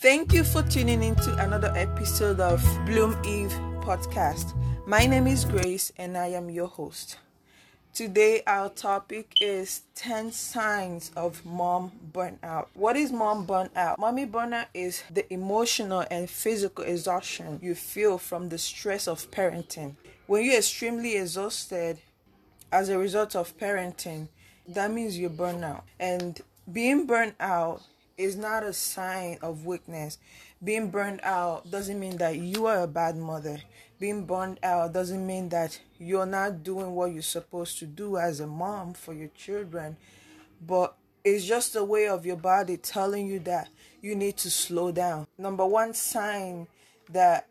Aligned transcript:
Thank 0.00 0.32
you 0.32 0.44
for 0.44 0.62
tuning 0.62 1.02
into 1.02 1.30
another 1.44 1.70
episode 1.76 2.40
of 2.40 2.64
Bloom 2.86 3.14
Eve 3.22 3.52
podcast. 3.82 4.54
My 4.86 5.04
name 5.04 5.26
is 5.26 5.44
Grace 5.44 5.92
and 5.98 6.16
I 6.16 6.28
am 6.28 6.48
your 6.48 6.68
host. 6.68 7.18
Today, 7.92 8.42
our 8.46 8.70
topic 8.70 9.34
is 9.42 9.82
10 9.96 10.32
signs 10.32 11.10
of 11.16 11.44
mom 11.44 11.92
burnout. 12.14 12.68
What 12.72 12.96
is 12.96 13.12
mom 13.12 13.46
burnout? 13.46 13.98
Mommy 13.98 14.24
burnout 14.24 14.68
is 14.72 15.02
the 15.10 15.30
emotional 15.30 16.06
and 16.10 16.30
physical 16.30 16.82
exhaustion 16.82 17.60
you 17.60 17.74
feel 17.74 18.16
from 18.16 18.48
the 18.48 18.56
stress 18.56 19.06
of 19.06 19.30
parenting. 19.30 19.96
When 20.26 20.46
you're 20.46 20.56
extremely 20.56 21.18
exhausted 21.18 21.98
as 22.72 22.88
a 22.88 22.96
result 22.96 23.36
of 23.36 23.54
parenting, 23.58 24.28
that 24.66 24.90
means 24.90 25.18
you're 25.18 25.28
burnt 25.28 25.62
out. 25.62 25.84
And 25.98 26.40
being 26.72 27.04
burnt 27.04 27.34
out 27.38 27.82
is 28.20 28.36
not 28.36 28.62
a 28.62 28.72
sign 28.72 29.38
of 29.40 29.64
weakness. 29.64 30.18
Being 30.62 30.90
burned 30.90 31.20
out 31.22 31.70
doesn't 31.70 31.98
mean 31.98 32.18
that 32.18 32.36
you 32.36 32.66
are 32.66 32.82
a 32.82 32.86
bad 32.86 33.16
mother. 33.16 33.62
Being 33.98 34.26
burned 34.26 34.60
out 34.62 34.92
doesn't 34.92 35.26
mean 35.26 35.48
that 35.48 35.80
you're 35.98 36.26
not 36.26 36.62
doing 36.62 36.94
what 36.94 37.12
you're 37.12 37.22
supposed 37.22 37.78
to 37.78 37.86
do 37.86 38.18
as 38.18 38.40
a 38.40 38.46
mom 38.46 38.92
for 38.92 39.14
your 39.14 39.28
children. 39.28 39.96
But 40.64 40.94
it's 41.24 41.46
just 41.46 41.74
a 41.76 41.82
way 41.82 42.08
of 42.08 42.26
your 42.26 42.36
body 42.36 42.76
telling 42.76 43.26
you 43.26 43.38
that 43.40 43.68
you 44.02 44.14
need 44.14 44.36
to 44.38 44.50
slow 44.50 44.92
down. 44.92 45.26
Number 45.38 45.64
one 45.64 45.94
sign 45.94 46.66
that 47.10 47.46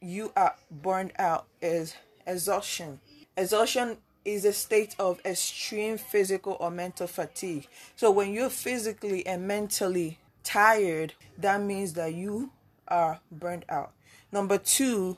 you 0.00 0.32
are 0.34 0.54
burned 0.70 1.12
out 1.18 1.46
is 1.60 1.94
exhaustion. 2.26 3.00
Exhaustion 3.36 3.98
is 4.34 4.44
a 4.44 4.52
state 4.52 4.94
of 4.98 5.20
extreme 5.24 5.98
physical 5.98 6.56
or 6.60 6.70
mental 6.70 7.06
fatigue. 7.06 7.66
So 7.96 8.10
when 8.10 8.32
you're 8.32 8.50
physically 8.50 9.26
and 9.26 9.46
mentally 9.46 10.18
tired, 10.44 11.14
that 11.38 11.60
means 11.60 11.94
that 11.94 12.14
you 12.14 12.50
are 12.88 13.20
burnt 13.30 13.64
out. 13.68 13.92
Number 14.32 14.58
two, 14.58 15.16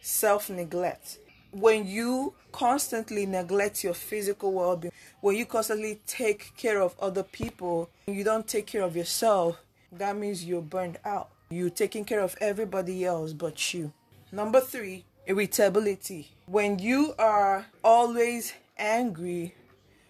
self 0.00 0.48
neglect. 0.50 1.18
When 1.52 1.86
you 1.86 2.34
constantly 2.52 3.26
neglect 3.26 3.82
your 3.82 3.94
physical 3.94 4.52
well 4.52 4.76
being, 4.76 4.92
when 5.20 5.36
you 5.36 5.46
constantly 5.46 6.00
take 6.06 6.56
care 6.56 6.80
of 6.80 6.94
other 7.00 7.24
people, 7.24 7.90
you 8.06 8.22
don't 8.22 8.46
take 8.46 8.66
care 8.66 8.82
of 8.82 8.96
yourself, 8.96 9.60
that 9.92 10.16
means 10.16 10.44
you're 10.44 10.62
burned 10.62 10.98
out. 11.04 11.30
You're 11.50 11.70
taking 11.70 12.04
care 12.04 12.20
of 12.20 12.36
everybody 12.40 13.04
else 13.04 13.32
but 13.32 13.74
you. 13.74 13.92
Number 14.30 14.60
three, 14.60 15.04
irritability. 15.30 16.28
When 16.46 16.80
you 16.80 17.14
are 17.16 17.66
always 17.84 18.52
angry, 18.76 19.54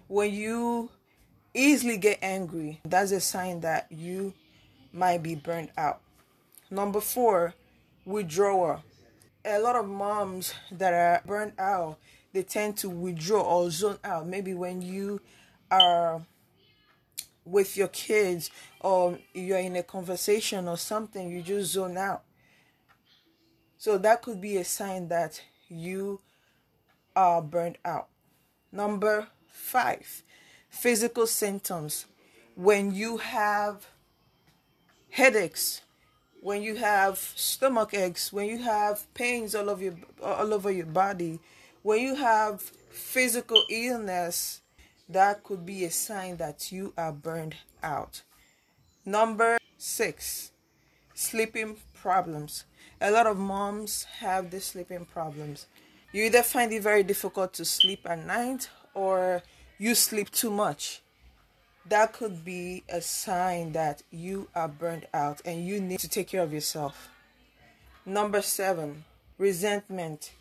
when 0.09 0.33
you 0.33 0.89
easily 1.53 1.99
get 1.99 2.19
angry, 2.23 2.81
that's 2.87 3.13
a 3.13 3.21
sign 3.21 3.61
that 3.61 3.87
you 3.91 4.33
might 4.95 5.23
be 5.23 5.35
burnt 5.35 5.71
out. 5.77 6.01
Number 6.71 7.03
four, 7.03 7.53
withdrawal. 8.07 8.83
A 9.45 9.59
lot 9.59 9.77
of 9.77 9.87
moms 9.87 10.55
that 10.73 10.95
are 10.95 11.23
burnt 11.27 11.53
out, 11.59 11.99
they 12.33 12.43
tend 12.43 12.79
to 12.79 12.89
withdraw 12.89 13.43
or 13.43 13.71
zone 13.71 13.99
out. 14.03 14.27
Maybe 14.27 14.55
when 14.55 14.81
you 14.81 15.21
are 15.71 16.23
with 17.45 17.77
your 17.77 17.89
kids 17.89 18.51
or 18.81 19.19
you're 19.35 19.59
in 19.59 19.77
a 19.77 19.83
conversation 19.83 20.67
or 20.67 20.79
something, 20.79 21.31
you 21.31 21.43
just 21.43 21.73
zone 21.73 21.99
out. 21.99 22.23
So 23.81 23.97
that 23.97 24.21
could 24.21 24.43
be 24.43 24.59
a 24.59 24.65
sign 24.65 25.09
that 25.09 25.41
you 25.71 26.21
are 27.17 27.41
burnt 27.41 27.79
out. 27.83 28.09
Number 28.71 29.29
five, 29.49 30.23
physical 30.69 31.27
symptoms. 31.27 32.05
When 32.57 32.95
you 32.95 33.17
have 33.17 33.87
headaches, 35.09 35.81
when 36.43 36.61
you 36.61 36.77
have 36.77 37.17
stomach 37.17 37.95
aches, 37.95 38.31
when 38.31 38.49
you 38.49 38.59
have 38.59 39.13
pains 39.15 39.55
all 39.55 39.71
over 39.71 39.83
your 39.83 39.97
all 40.23 40.53
over 40.53 40.71
your 40.71 40.85
body, 40.85 41.41
when 41.83 42.03
you 42.03 42.17
have 42.17 42.61
physical 42.91 43.65
illness, 43.71 44.61
that 45.09 45.43
could 45.43 45.65
be 45.65 45.87
a 45.87 45.91
sign 45.91 46.37
that 46.37 46.71
you 46.71 46.93
are 46.99 47.13
burned 47.13 47.57
out. 47.83 48.21
Number 49.07 49.57
six, 49.79 50.53
sleeping 51.21 51.77
problems. 51.95 52.65
A 53.01 53.11
lot 53.11 53.27
of 53.27 53.37
moms 53.37 54.05
have 54.21 54.51
these 54.51 54.65
sleeping 54.65 55.05
problems. 55.05 55.67
You 56.13 56.25
either 56.25 56.43
find 56.43 56.73
it 56.73 56.83
very 56.83 57.03
difficult 57.03 57.53
to 57.55 57.65
sleep 57.65 58.01
at 58.09 58.25
night 58.25 58.71
or 58.95 59.43
you 59.79 59.95
sleep 59.95 60.31
too 60.31 60.51
much. 60.51 61.03
That 61.87 62.13
could 62.13 62.45
be 62.45 62.85
a 62.89 63.01
sign 63.01 63.73
that 63.73 64.03
you 64.11 64.49
are 64.55 64.69
burned 64.69 65.07
out 65.13 65.41
and 65.45 65.67
you 65.67 65.81
need 65.81 66.01
to 66.01 66.09
take 66.09 66.29
care 66.29 66.43
of 66.43 66.53
yourself. 66.53 67.11
Number 68.07 68.41
seven, 68.41 69.05
resentment. 69.39 70.33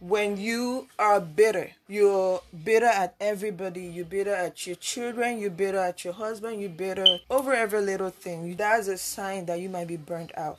When 0.00 0.38
you 0.38 0.88
are 0.98 1.20
bitter, 1.20 1.70
you're 1.86 2.40
bitter 2.64 2.86
at 2.86 3.14
everybody, 3.20 3.82
you're 3.82 4.06
bitter 4.06 4.34
at 4.34 4.66
your 4.66 4.76
children, 4.76 5.38
you're 5.38 5.50
bitter 5.50 5.78
at 5.78 6.04
your 6.04 6.14
husband, 6.14 6.60
you're 6.60 6.70
bitter 6.70 7.18
over 7.28 7.52
every 7.52 7.82
little 7.82 8.10
thing. 8.10 8.56
That's 8.56 8.88
a 8.88 8.96
sign 8.96 9.46
that 9.46 9.60
you 9.60 9.68
might 9.68 9.88
be 9.88 9.96
burnt 9.96 10.36
out 10.36 10.58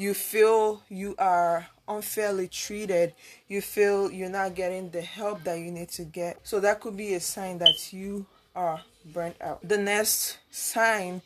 you 0.00 0.14
feel 0.14 0.82
you 0.88 1.14
are 1.18 1.66
unfairly 1.86 2.48
treated, 2.48 3.12
you 3.48 3.60
feel 3.60 4.10
you're 4.10 4.30
not 4.30 4.54
getting 4.54 4.88
the 4.88 5.02
help 5.02 5.44
that 5.44 5.58
you 5.58 5.70
need 5.70 5.90
to 5.90 6.04
get. 6.04 6.40
So 6.42 6.58
that 6.60 6.80
could 6.80 6.96
be 6.96 7.12
a 7.12 7.20
sign 7.20 7.58
that 7.58 7.92
you 7.92 8.24
are 8.56 8.80
burnt 9.04 9.36
out. 9.42 9.60
The 9.62 9.76
next 9.76 10.38
sign 10.50 11.20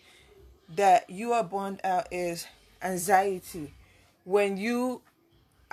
that 0.75 1.09
you 1.09 1.33
are 1.35 1.45
burnt 1.45 1.85
out 1.85 2.09
is 2.11 2.49
anxiety. 2.83 3.73
When 4.25 4.57
you 4.57 5.03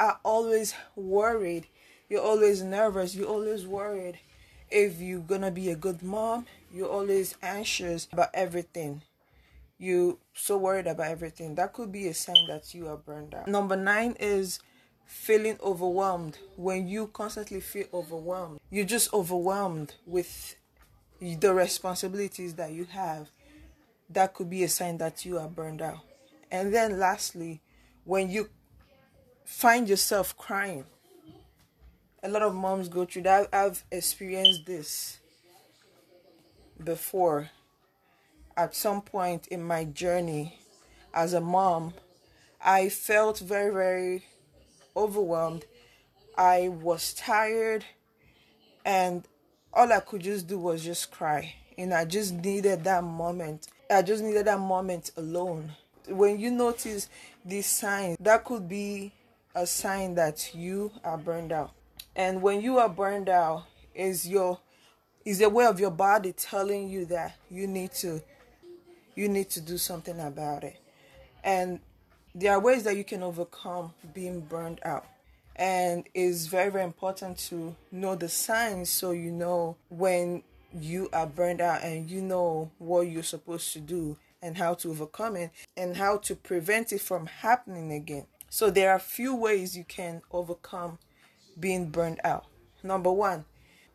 are 0.01 0.19
always 0.23 0.73
worried, 0.95 1.67
you're 2.09 2.21
always 2.23 2.61
nervous, 2.61 3.15
you're 3.15 3.27
always 3.27 3.65
worried 3.67 4.19
if 4.71 5.01
you're 5.01 5.19
gonna 5.19 5.51
be 5.51 5.69
a 5.69 5.75
good 5.75 6.01
mom, 6.01 6.47
you're 6.73 6.89
always 6.89 7.35
anxious 7.43 8.07
about 8.11 8.29
everything. 8.33 9.01
You 9.77 10.19
so 10.33 10.57
worried 10.57 10.87
about 10.87 11.07
everything. 11.07 11.55
That 11.55 11.73
could 11.73 11.91
be 11.91 12.07
a 12.07 12.13
sign 12.13 12.47
that 12.47 12.73
you 12.73 12.87
are 12.87 12.97
burned 12.97 13.33
out. 13.33 13.47
Number 13.47 13.75
nine 13.75 14.15
is 14.19 14.59
feeling 15.05 15.57
overwhelmed. 15.61 16.37
When 16.55 16.87
you 16.87 17.07
constantly 17.07 17.59
feel 17.59 17.87
overwhelmed 17.93 18.59
you're 18.69 18.85
just 18.85 19.13
overwhelmed 19.13 19.93
with 20.05 20.55
the 21.19 21.53
responsibilities 21.53 22.55
that 22.55 22.71
you 22.71 22.85
have. 22.85 23.29
That 24.09 24.33
could 24.33 24.49
be 24.49 24.63
a 24.63 24.69
sign 24.69 24.97
that 24.99 25.25
you 25.25 25.37
are 25.37 25.47
burned 25.47 25.81
out. 25.81 25.99
And 26.49 26.73
then 26.73 26.97
lastly 26.97 27.61
when 28.05 28.31
you 28.31 28.49
find 29.51 29.89
yourself 29.89 30.37
crying 30.37 30.85
a 32.23 32.29
lot 32.29 32.41
of 32.41 32.55
moms 32.55 32.87
go 32.87 33.05
through 33.05 33.21
that 33.21 33.47
i've 33.53 33.83
experienced 33.91 34.65
this 34.65 35.19
before 36.83 37.49
at 38.57 38.75
some 38.75 39.01
point 39.01 39.47
in 39.47 39.63
my 39.63 39.83
journey 39.85 40.57
as 41.13 41.33
a 41.33 41.41
mom, 41.41 41.93
I 42.63 42.89
felt 42.89 43.39
very, 43.39 43.73
very 43.73 44.23
overwhelmed. 44.95 45.65
I 46.37 46.69
was 46.69 47.13
tired, 47.13 47.85
and 48.85 49.27
all 49.73 49.91
I 49.91 49.99
could 49.99 50.21
just 50.21 50.47
do 50.47 50.59
was 50.59 50.83
just 50.83 51.11
cry. 51.11 51.55
And 51.77 51.93
I 51.93 52.05
just 52.05 52.33
needed 52.33 52.83
that 52.83 53.03
moment. 53.03 53.67
I 53.89 54.01
just 54.01 54.23
needed 54.23 54.45
that 54.45 54.59
moment 54.59 55.11
alone. 55.17 55.71
When 56.07 56.39
you 56.39 56.51
notice 56.51 57.09
these 57.43 57.65
signs, 57.65 58.17
that 58.19 58.43
could 58.43 58.67
be 58.67 59.11
a 59.55 59.65
sign 59.67 60.15
that 60.15 60.53
you 60.53 60.91
are 61.03 61.17
burned 61.17 61.51
out. 61.51 61.71
And 62.15 62.41
when 62.41 62.61
you 62.61 62.77
are 62.77 62.89
burned 62.89 63.29
out, 63.29 63.65
is 63.93 64.27
your 64.27 64.59
is 65.25 65.41
a 65.41 65.49
way 65.49 65.65
of 65.65 65.79
your 65.79 65.91
body 65.91 66.33
telling 66.33 66.89
you 66.89 67.05
that 67.05 67.35
you 67.49 67.67
need 67.67 67.91
to 67.91 68.21
you 69.15 69.29
need 69.29 69.49
to 69.51 69.61
do 69.61 69.77
something 69.77 70.19
about 70.19 70.63
it. 70.63 70.77
And 71.43 71.79
there 72.33 72.53
are 72.53 72.59
ways 72.59 72.83
that 72.83 72.95
you 72.95 73.03
can 73.03 73.23
overcome 73.23 73.93
being 74.13 74.41
burned 74.41 74.79
out. 74.83 75.05
And 75.55 76.05
it's 76.13 76.45
very, 76.45 76.71
very 76.71 76.85
important 76.85 77.37
to 77.49 77.75
know 77.91 78.15
the 78.15 78.29
signs 78.29 78.89
so 78.89 79.11
you 79.11 79.31
know 79.31 79.75
when 79.89 80.43
you 80.73 81.09
are 81.11 81.27
burned 81.27 81.59
out 81.59 81.83
and 81.83 82.09
you 82.09 82.21
know 82.21 82.71
what 82.77 83.01
you're 83.01 83.21
supposed 83.21 83.73
to 83.73 83.79
do 83.79 84.17
and 84.41 84.57
how 84.57 84.73
to 84.75 84.89
overcome 84.89 85.35
it 85.35 85.51
and 85.75 85.97
how 85.97 86.17
to 86.17 86.35
prevent 86.35 86.93
it 86.93 87.01
from 87.01 87.25
happening 87.25 87.91
again. 87.91 88.25
So 88.53 88.69
there 88.69 88.91
are 88.91 88.97
a 88.97 88.99
few 88.99 89.33
ways 89.33 89.77
you 89.77 89.85
can 89.85 90.21
overcome 90.29 90.99
being 91.57 91.89
burned 91.89 92.19
out. 92.25 92.47
Number 92.83 93.09
one, 93.09 93.45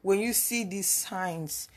when 0.00 0.18
you 0.18 0.32
see 0.32 0.64
these 0.64 0.88
signs, 0.88 1.68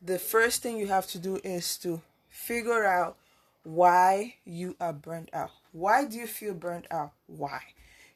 the 0.00 0.16
first 0.16 0.62
thing 0.62 0.78
you 0.78 0.86
have 0.86 1.08
to 1.08 1.18
do 1.18 1.40
is 1.42 1.76
to 1.78 2.00
figure 2.28 2.84
out 2.84 3.16
why 3.64 4.36
you 4.44 4.76
are 4.80 4.92
burned 4.92 5.30
out. 5.32 5.50
Why 5.72 6.04
do 6.04 6.16
you 6.16 6.28
feel 6.28 6.54
burned 6.54 6.86
out? 6.92 7.10
Why? 7.26 7.60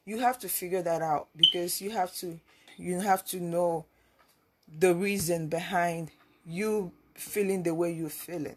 You 0.05 0.19
have 0.19 0.39
to 0.39 0.47
figure 0.47 0.81
that 0.81 1.01
out 1.01 1.27
because 1.35 1.81
you 1.81 1.89
have 1.89 2.15
to 2.15 2.39
you 2.77 3.01
have 3.01 3.25
to 3.25 3.41
know 3.41 3.87
the 4.79 4.95
reason 4.95 5.49
behind 5.49 6.11
you 6.45 6.93
feeling 7.13 7.63
the 7.63 7.75
way 7.75 7.91
you're 7.91 8.09
feeling. 8.09 8.55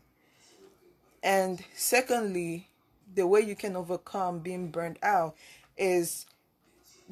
And 1.24 1.64
secondly, 1.74 2.68
the 3.12 3.26
way 3.26 3.40
you 3.40 3.56
can 3.56 3.76
overcome 3.76 4.40
being 4.40 4.68
burned 4.68 4.98
out 5.02 5.34
is 5.76 6.26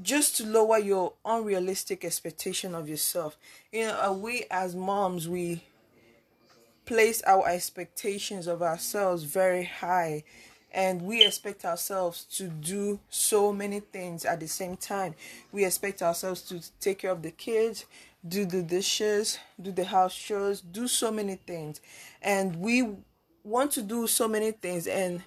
just 0.00 0.36
to 0.38 0.46
lower 0.46 0.78
your 0.78 1.12
unrealistic 1.24 2.04
expectation 2.04 2.74
of 2.74 2.88
yourself. 2.88 3.36
You 3.72 3.86
know, 3.88 4.00
uh, 4.00 4.12
we 4.12 4.44
as 4.50 4.74
moms, 4.74 5.28
we 5.28 5.64
place 6.86 7.22
our 7.22 7.46
expectations 7.48 8.46
of 8.46 8.62
ourselves 8.62 9.24
very 9.24 9.64
high 9.64 10.24
and 10.72 11.02
we 11.02 11.24
expect 11.24 11.64
ourselves 11.64 12.24
to 12.24 12.48
do 12.48 12.98
so 13.10 13.52
many 13.52 13.80
things 13.80 14.24
at 14.24 14.40
the 14.40 14.48
same 14.48 14.76
time. 14.76 15.14
We 15.52 15.64
expect 15.64 16.02
ourselves 16.02 16.42
to 16.42 16.60
take 16.80 17.00
care 17.00 17.10
of 17.10 17.22
the 17.22 17.30
kids, 17.30 17.84
do 18.26 18.46
the 18.46 18.62
dishes, 18.62 19.38
do 19.60 19.70
the 19.70 19.84
house 19.84 20.16
chores, 20.16 20.60
do 20.62 20.88
so 20.88 21.12
many 21.12 21.36
things. 21.36 21.80
And 22.22 22.56
we 22.56 22.88
want 23.44 23.72
to 23.72 23.82
do 23.82 24.06
so 24.06 24.26
many 24.28 24.52
things 24.52 24.86
and 24.86 25.22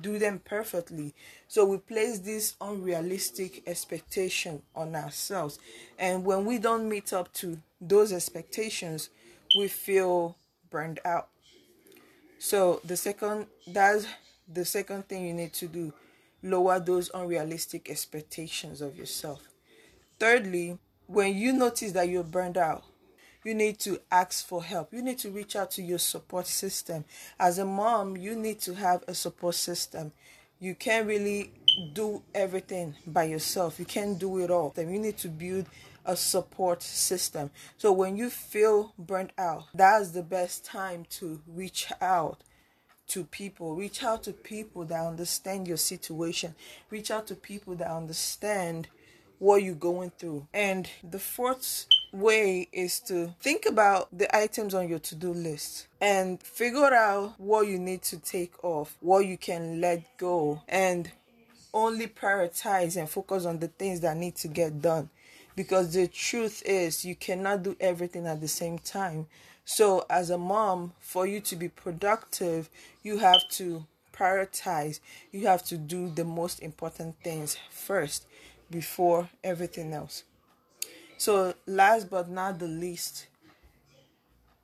do 0.00 0.18
them 0.18 0.40
perfectly. 0.44 1.14
So 1.48 1.64
we 1.64 1.78
place 1.78 2.18
this 2.18 2.54
unrealistic 2.60 3.62
expectation 3.66 4.62
on 4.74 4.94
ourselves. 4.94 5.58
And 5.98 6.24
when 6.24 6.44
we 6.44 6.58
don't 6.58 6.88
meet 6.88 7.12
up 7.12 7.32
to 7.34 7.58
those 7.80 8.12
expectations, 8.12 9.10
we 9.56 9.68
feel 9.68 10.36
burned 10.70 11.00
out. 11.04 11.28
So 12.38 12.80
the 12.84 12.96
second 12.96 13.46
that's 13.66 14.06
the 14.52 14.64
second 14.64 15.08
thing 15.08 15.26
you 15.26 15.34
need 15.34 15.52
to 15.54 15.66
do. 15.66 15.92
Lower 16.42 16.78
those 16.78 17.10
unrealistic 17.14 17.90
expectations 17.90 18.80
of 18.80 18.96
yourself. 18.96 19.40
Thirdly, 20.18 20.78
when 21.06 21.36
you 21.36 21.52
notice 21.52 21.92
that 21.92 22.08
you're 22.08 22.22
burned 22.22 22.58
out, 22.58 22.84
you 23.46 23.54
need 23.54 23.78
to 23.80 24.00
ask 24.10 24.46
for 24.46 24.64
help. 24.64 24.92
You 24.92 25.02
need 25.02 25.18
to 25.20 25.30
reach 25.30 25.54
out 25.54 25.70
to 25.72 25.82
your 25.82 25.98
support 25.98 26.46
system. 26.46 27.04
As 27.38 27.58
a 27.58 27.64
mom, 27.64 28.16
you 28.16 28.34
need 28.34 28.60
to 28.62 28.74
have 28.74 29.04
a 29.06 29.14
support 29.14 29.54
system. 29.54 30.12
You 30.58 30.74
can't 30.74 31.06
really 31.06 31.52
do 31.92 32.22
everything 32.34 32.94
by 33.06 33.24
yourself. 33.24 33.78
You 33.78 33.84
can't 33.84 34.18
do 34.18 34.38
it 34.38 34.50
all. 34.50 34.72
Then 34.74 34.92
you 34.92 34.98
need 34.98 35.18
to 35.18 35.28
build 35.28 35.66
a 36.04 36.16
support 36.16 36.82
system. 36.82 37.50
So 37.78 37.92
when 37.92 38.16
you 38.16 38.30
feel 38.30 38.92
burnt 38.98 39.32
out, 39.38 39.64
that's 39.74 40.10
the 40.10 40.22
best 40.22 40.64
time 40.64 41.06
to 41.10 41.40
reach 41.46 41.92
out 42.00 42.40
to 43.08 43.24
people. 43.24 43.74
Reach 43.74 44.02
out 44.02 44.24
to 44.24 44.32
people 44.32 44.84
that 44.86 45.06
understand 45.06 45.68
your 45.68 45.76
situation. 45.76 46.54
Reach 46.90 47.10
out 47.10 47.26
to 47.28 47.34
people 47.34 47.74
that 47.76 47.90
understand 47.90 48.88
what 49.38 49.62
you're 49.62 49.74
going 49.74 50.10
through. 50.18 50.46
And 50.52 50.88
the 51.08 51.18
fourth 51.18 51.86
way 52.16 52.68
is 52.72 53.00
to 53.00 53.34
think 53.40 53.66
about 53.66 54.08
the 54.16 54.34
items 54.34 54.74
on 54.74 54.88
your 54.88 54.98
to-do 54.98 55.32
list 55.32 55.86
and 56.00 56.42
figure 56.42 56.92
out 56.94 57.34
what 57.38 57.66
you 57.66 57.78
need 57.78 58.02
to 58.02 58.18
take 58.18 58.64
off, 58.64 58.96
what 59.00 59.26
you 59.26 59.36
can 59.36 59.80
let 59.80 60.16
go 60.16 60.62
and 60.68 61.10
only 61.74 62.06
prioritize 62.06 62.96
and 62.96 63.08
focus 63.08 63.44
on 63.44 63.58
the 63.58 63.68
things 63.68 64.00
that 64.00 64.16
need 64.16 64.34
to 64.36 64.48
get 64.48 64.80
done 64.80 65.10
because 65.56 65.94
the 65.94 66.06
truth 66.06 66.62
is 66.64 67.04
you 67.04 67.14
cannot 67.14 67.62
do 67.62 67.76
everything 67.80 68.26
at 68.26 68.40
the 68.40 68.48
same 68.48 68.78
time. 68.78 69.26
So 69.64 70.06
as 70.08 70.30
a 70.30 70.38
mom, 70.38 70.92
for 71.00 71.26
you 71.26 71.40
to 71.40 71.56
be 71.56 71.68
productive, 71.68 72.70
you 73.02 73.18
have 73.18 73.48
to 73.52 73.84
prioritize. 74.12 75.00
You 75.32 75.46
have 75.46 75.64
to 75.64 75.76
do 75.76 76.10
the 76.10 76.24
most 76.24 76.60
important 76.60 77.16
things 77.22 77.58
first 77.70 78.26
before 78.70 79.28
everything 79.42 79.92
else. 79.92 80.24
So, 81.18 81.54
last 81.66 82.10
but 82.10 82.28
not 82.28 82.58
the 82.58 82.68
least, 82.68 83.26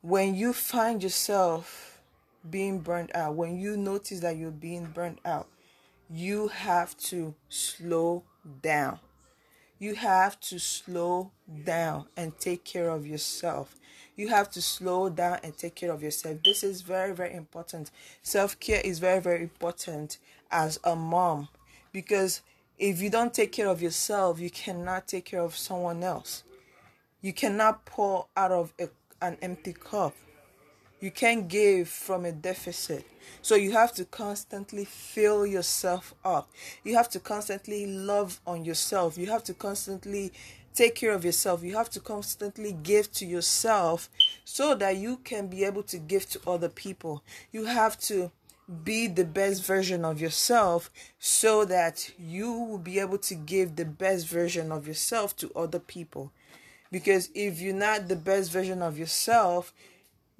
when 0.02 0.34
you 0.34 0.52
find 0.52 1.02
yourself 1.02 2.00
being 2.48 2.80
burnt 2.80 3.14
out, 3.14 3.34
when 3.36 3.58
you 3.58 3.76
notice 3.76 4.20
that 4.20 4.36
you're 4.36 4.50
being 4.50 4.86
burnt 4.86 5.18
out, 5.24 5.48
you 6.10 6.48
have 6.48 6.96
to 6.98 7.34
slow 7.48 8.24
down. 8.60 8.98
You 9.78 9.94
have 9.94 10.38
to 10.40 10.60
slow 10.60 11.32
down 11.64 12.06
and 12.16 12.38
take 12.38 12.64
care 12.64 12.90
of 12.90 13.06
yourself. 13.06 13.76
You 14.14 14.28
have 14.28 14.50
to 14.52 14.62
slow 14.62 15.08
down 15.08 15.38
and 15.42 15.56
take 15.56 15.74
care 15.74 15.90
of 15.90 16.02
yourself. 16.02 16.38
This 16.44 16.62
is 16.62 16.82
very, 16.82 17.14
very 17.14 17.34
important. 17.34 17.90
Self 18.22 18.60
care 18.60 18.82
is 18.84 18.98
very, 18.98 19.20
very 19.20 19.42
important 19.42 20.18
as 20.50 20.78
a 20.84 20.94
mom 20.94 21.48
because 21.92 22.42
if 22.82 23.00
you 23.00 23.10
don't 23.10 23.32
take 23.32 23.52
care 23.52 23.68
of 23.68 23.80
yourself, 23.80 24.40
you 24.40 24.50
cannot 24.50 25.06
take 25.06 25.26
care 25.26 25.40
of 25.40 25.56
someone 25.56 26.02
else. 26.02 26.42
You 27.20 27.32
cannot 27.32 27.84
pour 27.84 28.26
out 28.36 28.50
of 28.50 28.74
a, 28.76 28.88
an 29.20 29.36
empty 29.40 29.72
cup. 29.72 30.16
You 30.98 31.12
can't 31.12 31.46
give 31.46 31.88
from 31.88 32.24
a 32.24 32.32
deficit. 32.32 33.06
So 33.40 33.54
you 33.54 33.70
have 33.70 33.92
to 33.94 34.04
constantly 34.04 34.84
fill 34.84 35.46
yourself 35.46 36.12
up. 36.24 36.50
You 36.82 36.96
have 36.96 37.08
to 37.10 37.20
constantly 37.20 37.86
love 37.86 38.40
on 38.44 38.64
yourself. 38.64 39.16
You 39.16 39.26
have 39.26 39.44
to 39.44 39.54
constantly 39.54 40.32
take 40.74 40.96
care 40.96 41.12
of 41.12 41.24
yourself. 41.24 41.62
You 41.62 41.76
have 41.76 41.90
to 41.90 42.00
constantly 42.00 42.72
give 42.72 43.12
to 43.12 43.24
yourself 43.24 44.10
so 44.44 44.74
that 44.74 44.96
you 44.96 45.18
can 45.18 45.46
be 45.46 45.62
able 45.62 45.84
to 45.84 45.98
give 45.98 46.28
to 46.30 46.40
other 46.48 46.68
people. 46.68 47.22
You 47.52 47.66
have 47.66 47.96
to 48.00 48.32
be 48.84 49.06
the 49.06 49.24
best 49.24 49.64
version 49.64 50.04
of 50.04 50.20
yourself 50.20 50.90
so 51.18 51.64
that 51.64 52.10
you 52.18 52.52
will 52.52 52.78
be 52.78 52.98
able 52.98 53.18
to 53.18 53.34
give 53.34 53.76
the 53.76 53.84
best 53.84 54.28
version 54.28 54.72
of 54.72 54.86
yourself 54.86 55.36
to 55.36 55.52
other 55.54 55.78
people. 55.78 56.32
Because 56.90 57.30
if 57.34 57.60
you're 57.60 57.74
not 57.74 58.08
the 58.08 58.16
best 58.16 58.52
version 58.52 58.82
of 58.82 58.98
yourself 58.98 59.72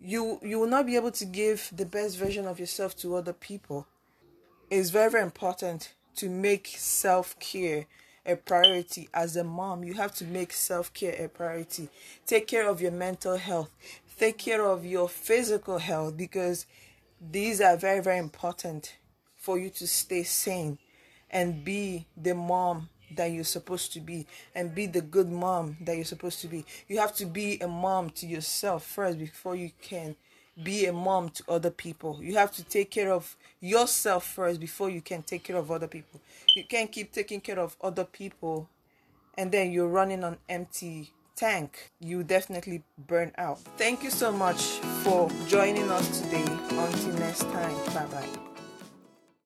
you 0.05 0.41
you 0.43 0.59
will 0.59 0.69
not 0.69 0.87
be 0.87 0.97
able 0.97 1.13
to 1.13 1.25
give 1.25 1.71
the 1.75 1.87
best 1.87 2.19
version 2.19 2.47
of 2.47 2.59
yourself 2.59 2.97
to 2.97 3.15
other 3.15 3.33
people. 3.33 3.87
It's 4.71 4.91
very 4.91 5.11
very 5.11 5.23
important 5.23 5.93
to 6.17 6.29
make 6.29 6.67
self-care 6.77 7.87
a 8.27 8.37
priority. 8.37 9.09
As 9.15 9.37
a 9.37 9.45
mom 9.45 9.85
you 9.85 9.95
have 9.95 10.15
to 10.17 10.25
make 10.25 10.53
self-care 10.53 11.15
a 11.25 11.29
priority. 11.29 11.89
Take 12.27 12.47
care 12.47 12.69
of 12.69 12.81
your 12.81 12.93
mental 12.93 13.37
health. 13.37 13.71
Take 14.19 14.39
care 14.39 14.65
of 14.65 14.85
your 14.85 15.09
physical 15.09 15.79
health 15.79 16.17
because 16.17 16.67
these 17.31 17.61
are 17.61 17.77
very, 17.77 18.01
very 18.01 18.19
important 18.19 18.97
for 19.37 19.59
you 19.59 19.71
to 19.71 19.87
stay 19.87 20.23
sane 20.23 20.79
and 21.31 21.65
be 21.65 22.07
the 22.17 22.35
mom 22.35 22.89
that 23.17 23.27
you're 23.27 23.45
supposed 23.45 23.93
to 23.93 24.01
be 24.01 24.27
and 24.55 24.75
be 24.75 24.87
the 24.87 25.01
good 25.01 25.31
mom 25.31 25.77
that 25.83 25.97
you're 25.97 26.05
supposed 26.05 26.41
to 26.41 26.49
be. 26.49 26.65
You 26.89 26.99
have 26.99 27.15
to 27.17 27.27
be 27.27 27.59
a 27.61 27.69
mom 27.69 28.11
to 28.11 28.27
yourself 28.27 28.85
first 28.85 29.19
before 29.19 29.55
you 29.55 29.71
can 29.81 30.17
be 30.63 30.87
a 30.87 30.93
mom 30.93 31.31
to 31.31 31.45
other 31.49 31.71
people. 31.71 32.19
You 32.23 32.37
have 32.37 32.53
to 32.53 32.65
take 32.65 32.91
care 32.91 33.13
of 33.13 33.37
yourself 33.61 34.27
first 34.27 34.61
before 34.61 34.91
you 34.91 35.01
can 35.01 35.23
take 35.23 35.45
care 35.45 35.57
of 35.57 35.71
other 35.71 35.89
people. 35.89 36.21
You 36.55 36.65
can't 36.65 36.91
keep 36.91 37.13
taking 37.13 37.41
care 37.41 37.59
of 37.59 37.77
other 37.83 38.05
people 38.05 38.69
and 39.37 39.51
then 39.51 39.73
you're 39.73 39.89
running 39.89 40.25
on 40.25 40.39
empty 40.49 41.11
tank, 41.37 41.91
you 42.01 42.23
definitely 42.23 42.83
burn 42.99 43.33
out. 43.39 43.59
Thank 43.77 44.03
you 44.03 44.11
so 44.11 44.33
much 44.33 44.63
for 45.03 45.31
joining 45.49 45.91
us 45.91 46.21
today. 46.21 46.45
Until 46.71 47.15
next 47.15 47.43
time, 47.43 47.77
bye 47.95 48.07
bye. 48.07 48.52